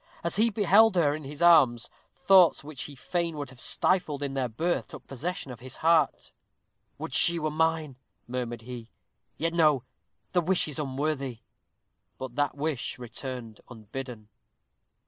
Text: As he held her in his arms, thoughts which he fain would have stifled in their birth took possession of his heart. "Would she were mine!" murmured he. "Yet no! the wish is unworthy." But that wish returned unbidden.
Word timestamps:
As 0.23 0.37
he 0.37 0.51
held 0.63 0.95
her 0.95 1.13
in 1.13 1.25
his 1.25 1.43
arms, 1.43 1.91
thoughts 2.25 2.63
which 2.63 2.85
he 2.85 2.95
fain 2.95 3.37
would 3.37 3.51
have 3.51 3.61
stifled 3.61 4.23
in 4.23 4.33
their 4.33 4.49
birth 4.49 4.87
took 4.87 5.05
possession 5.05 5.51
of 5.51 5.59
his 5.59 5.77
heart. 5.77 6.31
"Would 6.97 7.13
she 7.13 7.37
were 7.37 7.51
mine!" 7.51 7.97
murmured 8.27 8.63
he. 8.63 8.89
"Yet 9.37 9.53
no! 9.53 9.83
the 10.31 10.41
wish 10.41 10.67
is 10.67 10.79
unworthy." 10.79 11.41
But 12.17 12.33
that 12.35 12.57
wish 12.57 12.97
returned 12.97 13.61
unbidden. 13.69 14.29